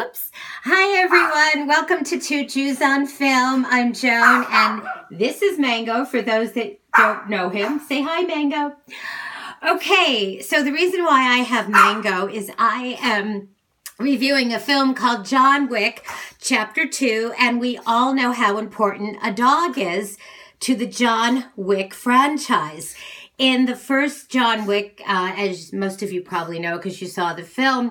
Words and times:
Whoops. 0.00 0.30
Hi, 0.64 0.98
everyone. 1.02 1.68
Welcome 1.68 2.04
to 2.04 2.18
Two 2.18 2.46
Jews 2.46 2.80
on 2.80 3.06
Film. 3.06 3.66
I'm 3.68 3.92
Joan, 3.92 4.46
and 4.50 4.82
this 5.10 5.42
is 5.42 5.58
Mango 5.58 6.06
for 6.06 6.22
those 6.22 6.52
that 6.52 6.80
don't 6.96 7.28
know 7.28 7.50
him. 7.50 7.80
Say 7.80 8.00
hi, 8.00 8.22
Mango. 8.22 8.76
Okay, 9.68 10.40
so 10.40 10.62
the 10.62 10.72
reason 10.72 11.04
why 11.04 11.30
I 11.30 11.38
have 11.40 11.68
Mango 11.68 12.26
is 12.28 12.50
I 12.56 12.96
am 13.02 13.50
reviewing 13.98 14.54
a 14.54 14.58
film 14.58 14.94
called 14.94 15.26
John 15.26 15.68
Wick, 15.68 16.06
Chapter 16.40 16.88
2, 16.88 17.34
and 17.38 17.60
we 17.60 17.78
all 17.86 18.14
know 18.14 18.32
how 18.32 18.56
important 18.56 19.18
a 19.22 19.34
dog 19.34 19.76
is 19.76 20.16
to 20.60 20.74
the 20.74 20.86
John 20.86 21.50
Wick 21.56 21.92
franchise. 21.92 22.96
In 23.36 23.66
the 23.66 23.76
first 23.76 24.30
John 24.30 24.66
Wick, 24.66 25.02
uh, 25.06 25.34
as 25.36 25.74
most 25.74 26.02
of 26.02 26.10
you 26.10 26.22
probably 26.22 26.58
know 26.58 26.76
because 26.76 27.02
you 27.02 27.06
saw 27.06 27.34
the 27.34 27.42
film, 27.42 27.90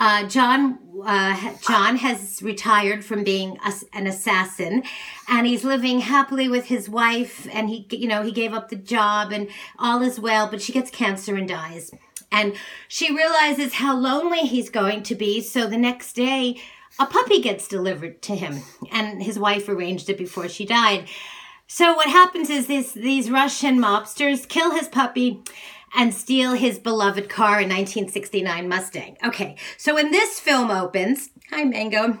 uh, 0.00 0.26
John 0.28 0.78
uh, 1.04 1.54
John 1.60 1.96
has 1.96 2.42
retired 2.42 3.04
from 3.04 3.24
being 3.24 3.58
a, 3.64 3.72
an 3.92 4.06
assassin, 4.06 4.82
and 5.28 5.46
he's 5.46 5.64
living 5.64 6.00
happily 6.00 6.48
with 6.48 6.66
his 6.66 6.88
wife. 6.88 7.46
And 7.52 7.68
he, 7.68 7.86
you 7.90 8.08
know, 8.08 8.22
he 8.22 8.32
gave 8.32 8.52
up 8.52 8.68
the 8.68 8.76
job, 8.76 9.32
and 9.32 9.48
all 9.78 10.02
is 10.02 10.18
well. 10.18 10.48
But 10.50 10.62
she 10.62 10.72
gets 10.72 10.90
cancer 10.90 11.36
and 11.36 11.48
dies, 11.48 11.92
and 12.32 12.54
she 12.88 13.14
realizes 13.14 13.74
how 13.74 13.96
lonely 13.96 14.40
he's 14.40 14.70
going 14.70 15.02
to 15.04 15.14
be. 15.14 15.40
So 15.40 15.66
the 15.66 15.78
next 15.78 16.14
day, 16.14 16.60
a 16.98 17.06
puppy 17.06 17.40
gets 17.40 17.68
delivered 17.68 18.22
to 18.22 18.34
him, 18.34 18.62
and 18.90 19.22
his 19.22 19.38
wife 19.38 19.68
arranged 19.68 20.10
it 20.10 20.18
before 20.18 20.48
she 20.48 20.64
died. 20.64 21.08
So 21.66 21.94
what 21.94 22.08
happens 22.08 22.50
is 22.50 22.66
this, 22.66 22.92
these 22.92 23.30
Russian 23.30 23.78
mobsters 23.78 24.46
kill 24.46 24.72
his 24.72 24.86
puppy 24.86 25.42
and 25.94 26.12
steal 26.12 26.52
his 26.52 26.78
beloved 26.78 27.28
car 27.28 27.60
in 27.60 27.68
1969 27.68 28.68
Mustang. 28.68 29.16
Okay, 29.24 29.56
so 29.76 29.94
when 29.94 30.10
this 30.10 30.40
film 30.40 30.70
opens, 30.70 31.30
hi 31.50 31.64
Mango, 31.64 32.18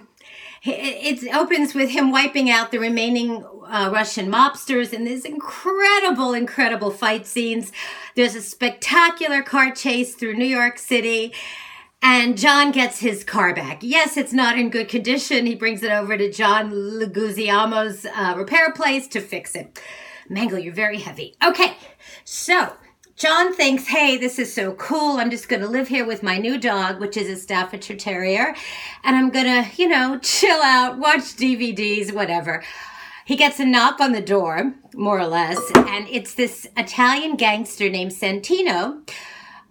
it 0.66 1.34
opens 1.34 1.74
with 1.74 1.90
him 1.90 2.10
wiping 2.10 2.50
out 2.50 2.70
the 2.70 2.78
remaining 2.78 3.44
uh, 3.68 3.90
Russian 3.92 4.30
mobsters 4.30 4.92
and 4.92 5.06
there's 5.06 5.24
incredible, 5.24 6.32
incredible 6.32 6.90
fight 6.90 7.26
scenes. 7.26 7.70
There's 8.14 8.34
a 8.34 8.40
spectacular 8.40 9.42
car 9.42 9.72
chase 9.72 10.14
through 10.14 10.34
New 10.34 10.46
York 10.46 10.78
City. 10.78 11.34
And 12.06 12.36
John 12.36 12.70
gets 12.70 12.98
his 12.98 13.24
car 13.24 13.54
back. 13.54 13.78
Yes, 13.82 14.18
it's 14.18 14.32
not 14.32 14.58
in 14.58 14.68
good 14.68 14.90
condition. 14.90 15.46
He 15.46 15.54
brings 15.54 15.82
it 15.82 15.90
over 15.90 16.18
to 16.18 16.30
John 16.30 16.70
Leguizamo's 16.70 18.04
uh, 18.04 18.34
repair 18.36 18.72
place 18.72 19.08
to 19.08 19.20
fix 19.20 19.54
it. 19.54 19.80
Mango, 20.28 20.56
you're 20.56 20.74
very 20.74 20.98
heavy. 20.98 21.34
Okay, 21.42 21.78
so 22.24 22.74
John 23.16 23.54
thinks, 23.54 23.86
hey, 23.86 24.16
this 24.16 24.40
is 24.40 24.52
so 24.52 24.72
cool. 24.72 25.18
I'm 25.18 25.30
just 25.30 25.48
going 25.48 25.62
to 25.62 25.68
live 25.68 25.86
here 25.86 26.04
with 26.04 26.24
my 26.24 26.36
new 26.36 26.58
dog, 26.58 26.98
which 26.98 27.16
is 27.16 27.28
a 27.28 27.36
Staffordshire 27.36 27.96
Terrier, 27.96 28.56
and 29.04 29.14
I'm 29.14 29.30
going 29.30 29.46
to, 29.46 29.70
you 29.80 29.88
know, 29.88 30.18
chill 30.22 30.60
out, 30.60 30.98
watch 30.98 31.36
DVDs, 31.36 32.12
whatever. 32.12 32.64
He 33.24 33.36
gets 33.36 33.60
a 33.60 33.64
knock 33.64 34.00
on 34.00 34.10
the 34.12 34.20
door, 34.20 34.74
more 34.94 35.20
or 35.20 35.28
less, 35.28 35.60
and 35.76 36.08
it's 36.08 36.34
this 36.34 36.66
Italian 36.76 37.36
gangster 37.36 37.88
named 37.88 38.10
Santino. 38.10 39.08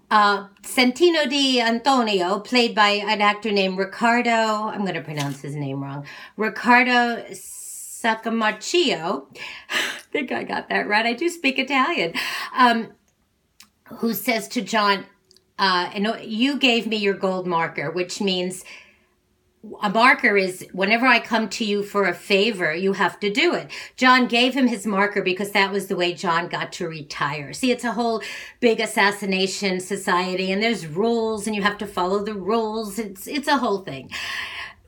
Uh, 0.10 0.48
Santino 0.62 1.30
di 1.30 1.60
Antonio, 1.60 2.40
played 2.40 2.74
by 2.74 2.92
an 2.92 3.20
actor 3.20 3.52
named 3.52 3.78
Ricardo, 3.78 4.32
I'm 4.32 4.84
going 4.84 4.94
to 4.96 5.02
pronounce 5.02 5.42
his 5.42 5.56
name 5.56 5.84
wrong, 5.84 6.06
Ricardo 6.38 7.26
Sacamaccio. 7.32 9.26
I 9.70 10.00
think 10.14 10.32
I 10.32 10.44
got 10.44 10.70
that 10.70 10.88
right. 10.88 11.06
I 11.06 11.12
do 11.14 11.28
speak 11.30 11.60
Italian. 11.60 12.14
Um, 12.56 12.94
who 13.98 14.14
says 14.14 14.48
to 14.50 14.62
John, 14.62 15.06
uh, 15.60 15.90
and 15.94 16.18
you 16.24 16.58
gave 16.58 16.88
me 16.88 16.98
your 16.98 17.14
gold 17.14 17.48
marker, 17.48 17.92
which 17.92 18.22
means 18.22 18.64
a 19.82 19.90
marker 19.90 20.36
is 20.36 20.68
whenever 20.74 21.06
I 21.06 21.20
come 21.20 21.48
to 21.50 21.64
you 21.64 21.84
for 21.84 22.06
a 22.06 22.14
favor, 22.14 22.74
you 22.74 22.94
have 22.94 23.20
to 23.22 23.32
do 23.32 23.54
it. 23.54 23.72
John 23.96 24.28
gave 24.28 24.54
him 24.54 24.68
his 24.68 24.86
marker 24.86 25.22
because 25.22 25.52
that 25.52 25.72
was 25.72 25.88
the 25.88 25.96
way 25.96 26.14
John 26.14 26.50
got 26.50 26.74
to 26.74 26.88
retire. 26.88 27.54
See, 27.54 27.72
it's 27.72 27.86
a 27.86 27.94
whole 27.94 28.22
big 28.60 28.82
assassination 28.82 29.80
society 29.80 30.52
and 30.52 30.62
there's 30.62 30.86
rules 30.86 31.48
and 31.48 31.56
you 31.56 31.62
have 31.62 31.78
to 31.78 31.88
follow 31.88 32.24
the 32.24 32.34
rules. 32.34 33.00
It's, 33.00 33.26
it's 33.26 33.48
a 33.48 33.58
whole 33.58 33.80
thing. 33.80 34.12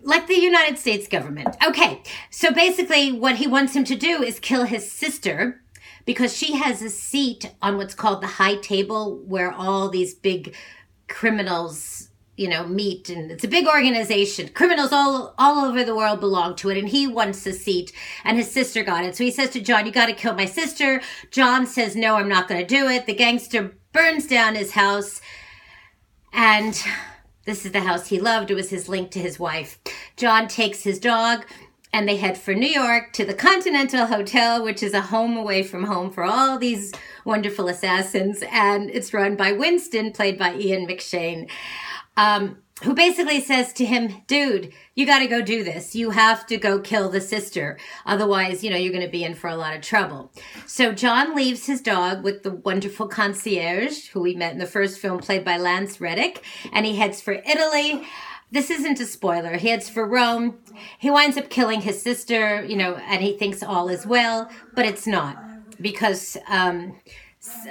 Like 0.02 0.28
the 0.28 0.40
United 0.40 0.78
States 0.78 1.08
government. 1.08 1.56
Okay. 1.66 2.04
So 2.30 2.52
basically 2.52 3.14
what 3.14 3.38
he 3.38 3.48
wants 3.48 3.76
him 3.76 3.86
to 3.86 3.96
do 3.96 4.22
is 4.22 4.40
kill 4.40 4.66
his 4.66 4.92
sister 4.92 5.62
because 6.06 6.36
she 6.36 6.56
has 6.56 6.82
a 6.82 6.90
seat 6.90 7.52
on 7.62 7.78
what's 7.78 7.96
called 7.96 8.22
the 8.22 8.28
high 8.28 8.56
table 8.56 9.18
where 9.26 9.52
all 9.52 9.90
these 9.90 10.14
big 10.14 10.56
criminals 11.08 12.10
you 12.38 12.50
know 12.50 12.68
meet 12.68 13.10
and 13.10 13.32
it's 13.32 13.44
a 13.44 13.48
big 13.48 13.68
organization. 13.68 14.50
Criminals 14.50 14.92
all 14.92 15.34
all 15.38 15.66
over 15.66 15.84
the 15.84 15.96
world 15.96 16.20
belong 16.20 16.56
to 16.58 16.70
it 16.70 16.78
and 16.78 16.90
he 16.90 17.08
wants 17.08 17.46
a 17.46 17.54
seat 17.54 17.92
and 18.24 18.38
his 18.38 18.52
sister 18.52 18.84
got 18.84 19.06
it. 19.06 19.16
So 19.16 19.24
he 19.24 19.32
says 19.32 19.52
to 19.52 19.62
john 19.62 19.86
you 19.86 19.92
got 19.92 20.08
to 20.08 20.14
kill 20.14 20.36
my 20.36 20.46
sister. 20.46 21.02
John 21.32 21.66
says 21.66 21.96
no 21.96 22.16
i'm 22.16 22.30
not 22.30 22.48
going 22.48 22.62
to 22.62 22.68
do 22.68 22.88
it. 22.88 23.06
The 23.06 23.16
gangster 23.16 23.78
burns 23.94 24.28
down 24.28 24.56
his 24.56 24.72
house 24.72 25.22
and 26.34 26.78
this 27.46 27.66
is 27.66 27.72
the 27.72 27.82
house 27.82 28.08
he 28.08 28.20
loved. 28.20 28.52
It 28.52 28.56
was 28.56 28.70
his 28.70 28.90
link 28.90 29.12
to 29.12 29.20
his 29.20 29.40
wife. 29.40 29.80
John 30.18 30.48
takes 30.48 30.84
his 30.84 31.00
dog 31.00 31.46
and 31.96 32.10
they 32.10 32.18
head 32.18 32.38
for 32.38 32.54
New 32.54 32.68
York 32.68 33.14
to 33.14 33.24
the 33.24 33.34
Continental 33.34 34.06
Hotel, 34.06 34.62
which 34.62 34.84
is 34.84 34.94
a 34.94 35.00
home 35.00 35.38
away 35.38 35.64
from 35.64 35.86
home 35.86 36.12
for 36.12 36.26
all 36.26 36.60
these 36.60 36.94
wonderful 37.24 37.70
assassins. 37.70 38.44
And 38.52 38.90
it's 38.90 39.14
run 39.14 39.38
by 39.38 39.54
Winston, 39.54 40.12
played 40.12 40.38
by 40.38 40.56
Ian 40.56 40.88
McShane, 40.88 41.50
um, 42.18 42.58
who 42.84 42.94
basically 42.94 43.40
says 43.40 43.72
to 43.72 43.86
him, 43.86 44.24
dude, 44.28 44.74
you 44.96 45.06
got 45.06 45.20
to 45.20 45.28
go 45.28 45.42
do 45.42 45.64
this. 45.64 45.96
You 45.96 46.10
have 46.10 46.46
to 46.48 46.58
go 46.58 46.82
kill 46.82 47.08
the 47.08 47.22
sister. 47.22 47.80
Otherwise, 48.06 48.62
you 48.62 48.70
know, 48.70 48.76
you're 48.76 48.92
going 48.92 49.06
to 49.06 49.10
be 49.10 49.24
in 49.24 49.34
for 49.34 49.50
a 49.50 49.56
lot 49.56 49.74
of 49.74 49.82
trouble. 49.82 50.34
So 50.66 50.92
John 50.92 51.34
leaves 51.34 51.66
his 51.66 51.80
dog 51.80 52.26
with 52.26 52.44
the 52.44 52.52
wonderful 52.52 53.08
concierge, 53.08 54.10
who 54.10 54.20
we 54.20 54.36
met 54.36 54.52
in 54.52 54.60
the 54.60 54.66
first 54.66 55.00
film, 55.00 55.20
played 55.20 55.46
by 55.46 55.56
Lance 55.56 56.02
Reddick, 56.02 56.44
and 56.74 56.86
he 56.86 56.98
heads 56.98 57.22
for 57.22 57.32
Italy. 57.32 58.06
This 58.52 58.70
isn't 58.70 59.00
a 59.00 59.06
spoiler. 59.06 59.58
He 59.58 59.70
heads 59.70 59.90
for 59.90 60.08
Rome. 60.08 60.60
He 61.00 61.10
winds 61.10 61.38
up 61.38 61.50
killing 61.50 61.82
his 61.82 62.02
sister, 62.02 62.64
you 62.64 62.78
know, 62.78 62.96
and 62.96 63.22
he 63.22 63.38
thinks 63.38 63.64
all 63.64 63.90
is 63.90 64.06
well, 64.06 64.50
but 64.76 64.86
it's 64.86 65.08
not 65.08 65.38
because 65.82 66.38
um, 66.48 66.96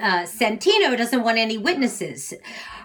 uh, 0.00 0.22
Santino 0.24 0.96
doesn't 0.96 1.22
want 1.22 1.38
any 1.38 1.58
witnesses. 1.58 2.34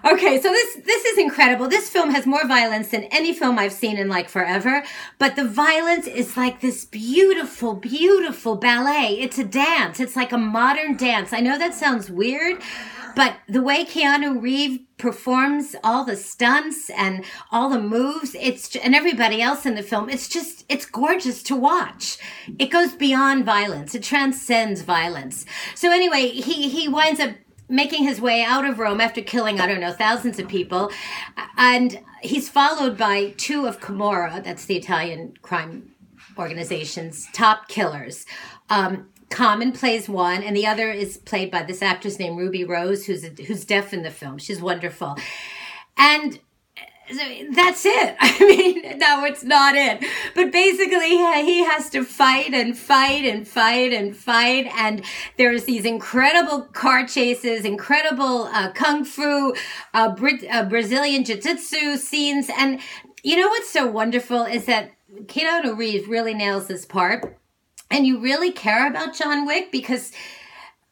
Okay, 0.04 0.40
so 0.40 0.50
this 0.50 0.76
this 0.76 1.04
is 1.04 1.18
incredible. 1.18 1.68
This 1.68 1.90
film 1.90 2.10
has 2.10 2.26
more 2.26 2.46
violence 2.46 2.88
than 2.88 3.04
any 3.04 3.34
film 3.34 3.58
I've 3.58 3.72
seen 3.72 3.98
in 3.98 4.08
like 4.08 4.28
forever, 4.28 4.82
but 5.18 5.36
the 5.36 5.44
violence 5.44 6.06
is 6.06 6.36
like 6.36 6.60
this 6.60 6.86
beautiful, 6.86 7.74
beautiful 7.74 8.56
ballet. 8.56 9.18
It's 9.20 9.38
a 9.38 9.44
dance. 9.44 10.00
It's 10.00 10.16
like 10.16 10.32
a 10.32 10.38
modern 10.38 10.96
dance. 10.96 11.32
I 11.32 11.40
know 11.40 11.58
that 11.58 11.74
sounds 11.74 12.10
weird, 12.10 12.62
but 13.14 13.36
the 13.46 13.62
way 13.62 13.84
Keanu 13.84 14.40
Reeves 14.40 14.84
performs 15.00 15.74
all 15.82 16.04
the 16.04 16.16
stunts 16.16 16.90
and 16.90 17.24
all 17.50 17.68
the 17.68 17.80
moves, 17.80 18.36
it's 18.38 18.76
and 18.76 18.94
everybody 18.94 19.42
else 19.42 19.66
in 19.66 19.74
the 19.74 19.82
film, 19.82 20.08
it's 20.08 20.28
just 20.28 20.64
it's 20.68 20.86
gorgeous 20.86 21.42
to 21.44 21.56
watch. 21.56 22.18
It 22.58 22.66
goes 22.66 22.92
beyond 22.92 23.44
violence. 23.44 23.94
It 23.94 24.02
transcends 24.02 24.82
violence. 24.82 25.46
So 25.74 25.90
anyway, 25.90 26.28
he 26.28 26.68
he 26.68 26.88
winds 26.88 27.20
up 27.20 27.32
making 27.68 28.04
his 28.04 28.20
way 28.20 28.42
out 28.42 28.64
of 28.64 28.78
Rome 28.78 29.00
after 29.00 29.22
killing, 29.22 29.60
I 29.60 29.66
don't 29.66 29.80
know, 29.80 29.92
thousands 29.92 30.38
of 30.38 30.48
people. 30.48 30.90
And 31.56 32.00
he's 32.20 32.48
followed 32.48 32.98
by 32.98 33.30
two 33.36 33.66
of 33.66 33.80
Camorra, 33.80 34.42
that's 34.42 34.66
the 34.66 34.76
Italian 34.76 35.34
crime 35.40 35.92
organization's 36.36 37.28
top 37.32 37.68
killers. 37.68 38.26
Um, 38.68 39.08
Common 39.30 39.72
plays 39.72 40.08
one, 40.08 40.42
and 40.42 40.56
the 40.56 40.66
other 40.66 40.90
is 40.90 41.16
played 41.16 41.50
by 41.50 41.62
this 41.62 41.82
actress 41.82 42.18
named 42.18 42.36
Ruby 42.36 42.64
Rose, 42.64 43.06
who's 43.06 43.24
who's 43.46 43.64
deaf 43.64 43.92
in 43.92 44.02
the 44.02 44.10
film. 44.10 44.38
She's 44.38 44.60
wonderful, 44.60 45.16
and 45.96 46.40
that's 47.52 47.84
it. 47.84 48.16
I 48.20 48.38
mean, 48.40 48.98
no, 48.98 49.24
it's 49.24 49.44
not 49.44 49.74
it. 49.74 50.04
But 50.34 50.52
basically, 50.52 51.08
he 51.08 51.64
has 51.64 51.90
to 51.90 52.04
fight 52.04 52.52
and 52.52 52.76
fight 52.76 53.24
and 53.24 53.46
fight 53.46 53.92
and 53.92 54.16
fight. 54.16 54.66
And 54.76 55.04
there's 55.36 55.64
these 55.64 55.84
incredible 55.84 56.62
car 56.62 57.06
chases, 57.06 57.64
incredible 57.64 58.44
uh, 58.52 58.72
kung 58.72 59.04
fu, 59.04 59.54
uh, 59.94 60.14
Brit- 60.14 60.46
uh, 60.50 60.64
Brazilian 60.64 61.24
jiu-jitsu 61.24 61.96
scenes. 61.96 62.48
And 62.56 62.80
you 63.22 63.36
know 63.36 63.48
what's 63.48 63.70
so 63.70 63.86
wonderful 63.86 64.44
is 64.44 64.66
that 64.66 64.92
Keanu 65.24 65.76
Reeves 65.76 66.08
really 66.08 66.34
nails 66.34 66.66
this 66.66 66.84
part 66.84 67.39
and 67.90 68.06
you 68.06 68.20
really 68.20 68.52
care 68.52 68.88
about 68.88 69.14
John 69.14 69.46
Wick 69.46 69.72
because 69.72 70.12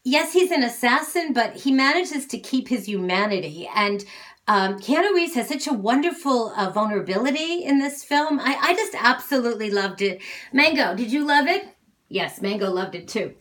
yes, 0.04 0.32
he's 0.32 0.50
an 0.50 0.62
assassin, 0.62 1.32
but 1.32 1.54
he 1.54 1.72
manages 1.72 2.26
to 2.26 2.38
keep 2.38 2.68
his 2.68 2.86
humanity. 2.86 3.68
And 3.74 4.04
um, 4.46 4.78
Keanu 4.78 5.14
Reeves 5.14 5.34
has 5.34 5.48
such 5.48 5.66
a 5.66 5.72
wonderful 5.72 6.52
uh, 6.56 6.70
vulnerability 6.70 7.62
in 7.64 7.78
this 7.78 8.02
film. 8.02 8.40
I, 8.40 8.56
I 8.60 8.74
just 8.74 8.94
absolutely 8.98 9.70
loved 9.70 10.00
it. 10.00 10.22
Mango, 10.52 10.96
did 10.96 11.12
you 11.12 11.26
love 11.26 11.46
it? 11.46 11.68
Yes, 12.08 12.40
Mango 12.40 12.70
loved 12.70 12.94
it 12.94 13.06
too. 13.06 13.34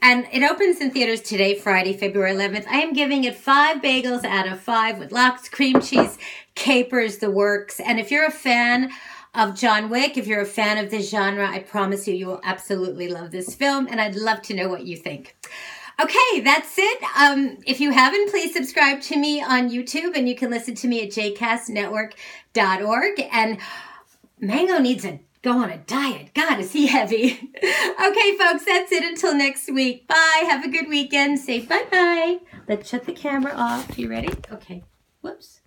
And 0.00 0.26
it 0.32 0.42
opens 0.42 0.80
in 0.80 0.90
theaters 0.90 1.20
today, 1.20 1.54
Friday, 1.56 1.96
February 1.96 2.32
11th. 2.32 2.66
I 2.66 2.78
am 2.78 2.92
giving 2.92 3.24
it 3.24 3.36
five 3.36 3.78
bagels 3.80 4.24
out 4.24 4.48
of 4.48 4.60
five 4.60 4.98
with 4.98 5.12
lox, 5.12 5.48
cream 5.48 5.80
cheese, 5.80 6.18
capers, 6.54 7.18
the 7.18 7.30
works. 7.30 7.78
And 7.80 8.00
if 8.00 8.10
you're 8.10 8.26
a 8.26 8.32
fan 8.32 8.90
of 9.34 9.54
John 9.54 9.90
Wick. 9.90 10.16
If 10.16 10.26
you're 10.26 10.40
a 10.40 10.46
fan 10.46 10.78
of 10.78 10.90
this 10.90 11.10
genre, 11.10 11.46
I 11.48 11.60
promise 11.60 12.06
you, 12.06 12.14
you 12.14 12.26
will 12.26 12.40
absolutely 12.44 13.08
love 13.08 13.30
this 13.30 13.54
film, 13.54 13.88
and 13.90 14.00
I'd 14.00 14.14
love 14.14 14.42
to 14.42 14.54
know 14.54 14.68
what 14.68 14.86
you 14.86 14.96
think. 14.96 15.36
Okay, 16.00 16.40
that's 16.40 16.78
it. 16.78 17.02
Um, 17.18 17.58
if 17.66 17.80
you 17.80 17.90
haven't, 17.92 18.30
please 18.30 18.54
subscribe 18.54 19.00
to 19.02 19.16
me 19.16 19.42
on 19.42 19.70
YouTube, 19.70 20.16
and 20.16 20.28
you 20.28 20.34
can 20.34 20.50
listen 20.50 20.74
to 20.76 20.88
me 20.88 21.02
at 21.02 21.10
jcastnetwork.org. 21.10 23.28
And 23.30 23.58
Mango 24.40 24.78
needs 24.78 25.02
to 25.02 25.18
go 25.42 25.52
on 25.52 25.70
a 25.70 25.78
diet. 25.78 26.32
God, 26.34 26.60
is 26.60 26.72
he 26.72 26.86
heavy? 26.86 27.32
okay, 27.58 28.38
folks, 28.38 28.64
that's 28.64 28.92
it. 28.92 29.04
Until 29.04 29.36
next 29.36 29.70
week. 29.72 30.08
Bye. 30.08 30.44
Have 30.48 30.64
a 30.64 30.68
good 30.68 30.88
weekend. 30.88 31.38
Say 31.38 31.60
bye 31.60 31.86
bye. 31.90 32.38
Let's 32.68 32.88
shut 32.88 33.04
the 33.04 33.12
camera 33.12 33.52
off. 33.54 33.98
You 33.98 34.08
ready? 34.08 34.30
Okay. 34.50 34.82
Whoops. 35.20 35.61